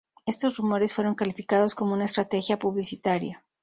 [0.25, 3.45] Estos rumores fueron calificados como "una estrategia publicitaria".